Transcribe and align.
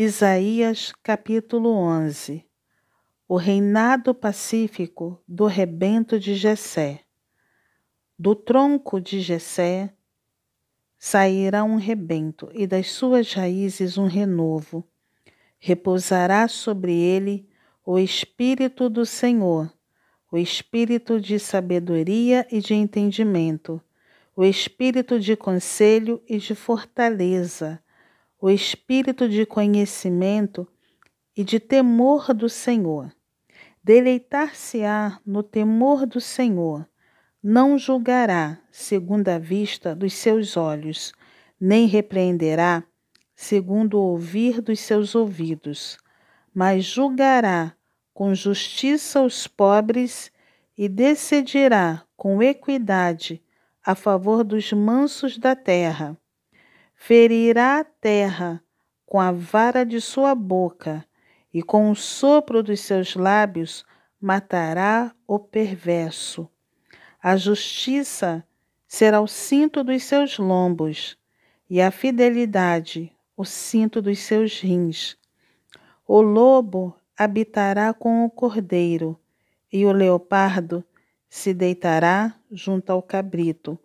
Isaías 0.00 0.92
capítulo 1.02 1.70
11 1.70 2.46
O 3.26 3.34
reinado 3.34 4.14
pacífico 4.14 5.20
do 5.26 5.46
rebento 5.46 6.20
de 6.20 6.36
Jessé. 6.36 7.00
Do 8.16 8.36
tronco 8.36 9.00
de 9.00 9.20
Jessé 9.20 9.92
sairá 10.96 11.64
um 11.64 11.74
rebento 11.74 12.48
e 12.54 12.64
das 12.64 12.92
suas 12.92 13.32
raízes 13.32 13.98
um 13.98 14.06
renovo. 14.06 14.86
Repousará 15.58 16.46
sobre 16.46 16.94
ele 16.94 17.48
o 17.84 17.98
espírito 17.98 18.88
do 18.88 19.04
Senhor, 19.04 19.68
o 20.30 20.38
espírito 20.38 21.20
de 21.20 21.40
sabedoria 21.40 22.46
e 22.52 22.60
de 22.60 22.72
entendimento, 22.72 23.82
o 24.36 24.44
espírito 24.44 25.18
de 25.18 25.34
conselho 25.34 26.22
e 26.28 26.38
de 26.38 26.54
fortaleza 26.54 27.82
o 28.40 28.48
espírito 28.48 29.28
de 29.28 29.44
conhecimento 29.44 30.66
e 31.36 31.42
de 31.42 31.58
temor 31.58 32.32
do 32.32 32.48
Senhor. 32.48 33.12
Deleitar-se-á 33.82 35.18
no 35.26 35.42
temor 35.42 36.06
do 36.06 36.20
Senhor, 36.20 36.88
não 37.42 37.76
julgará 37.76 38.60
segundo 38.70 39.28
a 39.28 39.38
vista 39.38 39.94
dos 39.94 40.12
seus 40.12 40.56
olhos, 40.56 41.12
nem 41.60 41.86
repreenderá 41.86 42.84
segundo 43.34 43.98
o 43.98 44.02
ouvir 44.02 44.60
dos 44.60 44.80
seus 44.80 45.14
ouvidos, 45.14 45.96
mas 46.54 46.84
julgará 46.84 47.74
com 48.12 48.34
justiça 48.34 49.22
os 49.22 49.46
pobres 49.46 50.30
e 50.76 50.88
decidirá 50.88 52.04
com 52.16 52.42
equidade 52.42 53.42
a 53.84 53.94
favor 53.94 54.44
dos 54.44 54.72
mansos 54.72 55.38
da 55.38 55.56
terra 55.56 56.16
ferirá 57.00 57.78
a 57.78 57.84
terra 57.84 58.62
com 59.06 59.18
a 59.18 59.32
vara 59.32 59.86
de 59.86 60.00
sua 60.00 60.34
boca, 60.34 61.06
e 61.54 61.62
com 61.62 61.90
o 61.90 61.96
sopro 61.96 62.62
dos 62.62 62.80
seus 62.80 63.14
lábios 63.14 63.86
matará 64.20 65.14
o 65.26 65.38
perverso. 65.38 66.46
A 67.22 67.34
justiça 67.36 68.44
será 68.86 69.20
o 69.22 69.26
cinto 69.26 69.82
dos 69.82 70.02
seus 70.02 70.36
lombos, 70.38 71.16
e 71.70 71.80
a 71.80 71.90
fidelidade 71.90 73.10
o 73.34 73.44
cinto 73.44 74.02
dos 74.02 74.18
seus 74.18 74.60
rins. 74.60 75.16
O 76.06 76.20
lobo 76.20 76.94
habitará 77.16 77.94
com 77.94 78.26
o 78.26 78.30
cordeiro, 78.30 79.18
e 79.72 79.86
o 79.86 79.92
leopardo 79.92 80.84
se 81.30 81.54
deitará 81.54 82.34
junto 82.50 82.90
ao 82.90 83.00
cabrito. 83.00 83.78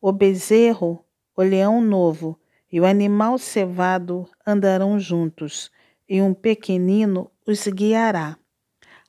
O 0.00 0.12
bezerro, 0.12 1.04
o 1.36 1.42
leão 1.42 1.80
novo, 1.80 2.38
e 2.72 2.80
o 2.80 2.86
animal 2.86 3.36
cevado 3.36 4.26
andarão 4.46 4.98
juntos, 4.98 5.70
e 6.08 6.22
um 6.22 6.32
pequenino 6.32 7.30
os 7.46 7.68
guiará. 7.68 8.38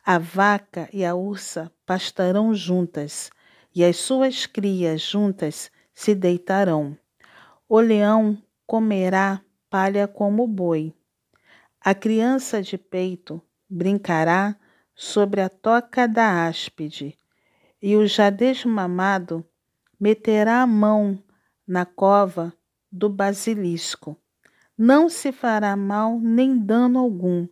A 0.06 0.17
vaca 0.17 0.89
e 0.92 1.06
a 1.06 1.16
ursa 1.16 1.72
pastarão 1.86 2.53
juntas, 2.53 3.31
e 3.73 3.81
as 3.86 3.95
suas 3.95 4.45
crias 4.45 5.02
juntas 5.02 5.72
se 5.94 6.14
deitarão. 6.14 6.97
O 7.69 7.80
leão 7.80 8.38
comerá 8.67 9.41
palha 9.69 10.09
como 10.09 10.45
boi. 10.45 10.94
A 11.80 11.95
criança 11.95 12.61
de 12.61 12.78
peito 12.78 13.41
brincará 13.69 14.58
sobre 14.94 15.39
a 15.39 15.47
toca 15.47 16.06
da 16.06 16.45
áspide, 16.47 17.17
e 17.81 17.95
o 17.95 18.06
já 18.06 18.30
desmamado 18.30 19.45
meterá 19.97 20.61
a 20.61 20.67
mão 20.67 21.17
na 21.66 21.86
cova 21.86 22.53
do 22.94 23.09
basilisco. 23.09 24.16
Não 24.77 25.09
se 25.09 25.31
fará 25.31 25.75
mal 25.75 26.19
nem 26.19 26.55
dano 26.55 27.00
algum 27.00 27.47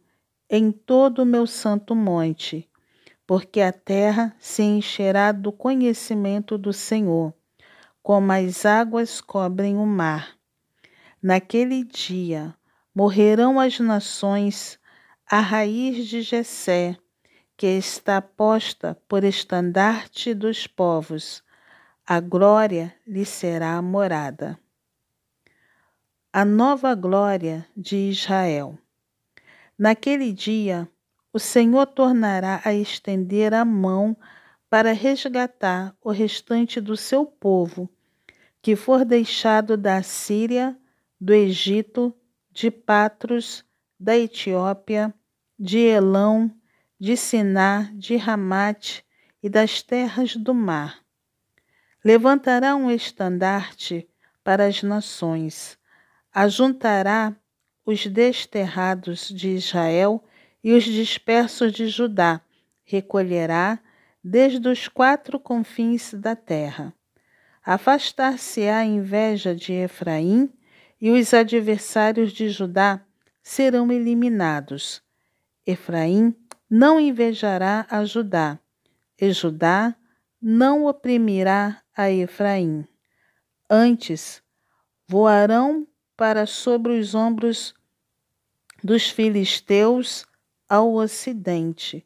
em 0.48 0.72
todo 0.72 1.24
o 1.24 1.26
meu 1.26 1.48
santo 1.48 1.96
monte, 1.96 2.70
porque 3.26 3.60
a 3.60 3.74
terra 3.74 4.36
se 4.40 4.62
encherá 4.62 5.32
do 5.32 5.52
conhecimento 5.52 6.60
do 6.60 6.72
Senhor, 6.72 7.34
como 8.04 8.32
as 8.32 8.66
águas 8.66 9.20
cobrem 9.20 9.78
o 9.78 9.86
mar. 9.86 10.36
Naquele 11.22 11.84
dia 11.84 12.54
morrerão 12.94 13.60
as 13.60 13.80
nações 13.80 14.80
a 15.30 15.40
raiz 15.40 16.08
de 16.08 16.22
Jessé, 16.22 16.98
que 17.58 17.66
está 17.66 18.22
posta 18.22 18.96
por 19.08 19.24
estandarte 19.24 20.34
dos 20.36 20.68
povos. 20.68 21.42
A 22.06 22.20
glória 22.20 22.94
lhe 23.08 23.24
será 23.26 23.82
morada 23.82 24.60
a 26.34 26.46
nova 26.46 26.96
glória 26.96 27.68
de 27.76 28.10
Israel. 28.10 28.80
Naquele 29.78 30.32
dia, 30.32 30.88
o 31.34 31.38
Senhor 31.38 31.86
tornará 31.86 32.62
a 32.64 32.74
estender 32.74 33.54
a 33.54 33.66
mão 33.66 34.16
para 34.70 34.94
resgatar 34.94 35.94
o 36.02 36.10
restante 36.10 36.80
do 36.80 36.96
seu 36.96 37.26
povo, 37.26 37.90
que 38.62 38.78
for 38.78 39.04
deixado 39.04 39.76
da 39.76 40.02
Síria, 40.02 40.78
do 41.20 41.34
Egito, 41.34 42.16
de 42.50 42.72
Patros, 42.72 43.66
da 44.00 44.18
Etiópia, 44.18 45.14
de 45.60 45.80
Elão, 45.80 46.50
de 46.98 47.18
Siná, 47.18 47.92
de 47.94 48.16
Ramate 48.16 49.06
e 49.44 49.50
das 49.50 49.82
terras 49.82 50.38
do 50.38 50.54
mar. 50.54 51.00
Levantará 52.06 52.74
um 52.74 52.90
estandarte 52.90 54.08
para 54.46 54.66
as 54.66 54.82
nações 54.82 55.78
ajuntará 56.34 57.36
os 57.86 58.06
desterrados 58.08 59.28
de 59.30 59.50
Israel 59.50 60.24
e 60.64 60.74
os 60.74 60.84
dispersos 60.84 61.72
de 61.72 61.88
Judá, 61.88 62.42
recolherá 62.84 63.80
desde 64.24 64.68
os 64.68 64.88
quatro 64.88 65.40
confins 65.40 66.14
da 66.14 66.36
terra. 66.36 66.94
Afastar-se-á 67.64 68.80
a 68.80 68.86
inveja 68.86 69.56
de 69.56 69.74
Efraim, 69.74 70.52
e 71.00 71.10
os 71.10 71.34
adversários 71.34 72.32
de 72.32 72.50
Judá 72.50 73.02
serão 73.42 73.92
eliminados. 73.92 75.02
Efraim 75.66 76.36
não 76.70 77.00
invejará 77.00 77.88
a 77.90 78.06
Judá, 78.06 78.60
e 79.20 79.32
Judá 79.32 79.96
não 80.40 80.86
oprimirá 80.86 81.82
a 81.96 82.12
Efraim. 82.12 82.88
Antes, 83.70 84.44
voarão 85.08 85.88
para 86.16 86.46
sobre 86.46 87.00
os 87.00 87.16
ombros 87.16 87.74
dos 88.84 89.10
filisteus 89.10 90.26
ao 90.68 90.94
ocidente. 90.94 92.06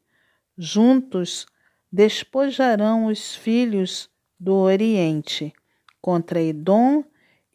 Juntos 0.57 1.45
despojarão 1.91 3.05
os 3.05 3.35
filhos 3.35 4.09
do 4.39 4.53
Oriente. 4.53 5.53
Contra 6.01 6.41
Edom 6.41 7.03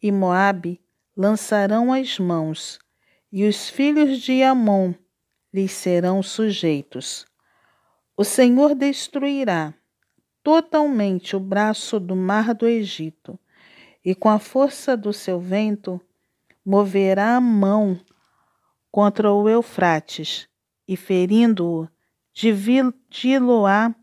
e 0.01 0.11
Moabe 0.11 0.81
lançarão 1.15 1.93
as 1.93 2.17
mãos, 2.17 2.79
e 3.31 3.47
os 3.47 3.69
filhos 3.69 4.19
de 4.19 4.41
Amon 4.43 4.93
lhes 5.53 5.71
serão 5.71 6.23
sujeitos. 6.23 7.25
O 8.17 8.23
Senhor 8.23 8.75
destruirá 8.75 9.73
totalmente 10.43 11.35
o 11.35 11.39
braço 11.39 11.99
do 11.99 12.15
mar 12.15 12.53
do 12.53 12.67
Egito, 12.67 13.39
e 14.03 14.15
com 14.15 14.29
a 14.29 14.39
força 14.39 14.97
do 14.97 15.13
seu 15.13 15.39
vento 15.39 16.01
moverá 16.65 17.35
a 17.35 17.41
mão 17.41 17.99
contra 18.91 19.31
o 19.31 19.49
Eufrates 19.49 20.47
e, 20.87 20.95
ferindo-o, 20.95 21.87
dividi-lo-á 22.33 23.93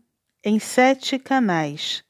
em 0.43 0.59
sete 0.59 1.19
canais, 1.19 2.03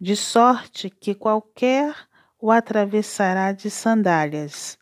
de 0.00 0.16
sorte 0.16 0.90
que 0.90 1.14
qualquer 1.14 1.94
o 2.40 2.50
atravessará 2.50 3.52
de 3.52 3.70
sandálias. 3.70 4.78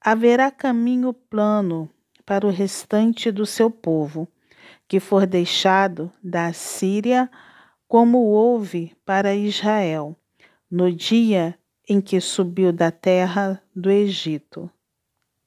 Haverá 0.00 0.50
caminho 0.50 1.12
plano 1.12 1.90
para 2.24 2.46
o 2.46 2.50
restante 2.50 3.30
do 3.30 3.44
seu 3.44 3.70
povo, 3.70 4.28
que 4.86 5.00
for 5.00 5.26
deixado 5.26 6.12
da 6.22 6.52
Síria, 6.52 7.30
como 7.88 8.18
houve 8.18 8.96
para 9.04 9.34
Israel, 9.34 10.16
no 10.70 10.90
dia 10.92 11.58
em 11.88 12.00
que 12.00 12.20
subiu 12.20 12.72
da 12.72 12.90
terra 12.90 13.62
do 13.74 13.90
Egito. 13.90 14.70